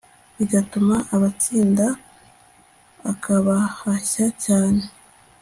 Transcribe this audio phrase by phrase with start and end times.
[0.37, 1.85] bigatuma abatsinda
[3.11, 4.83] akabahashya cyane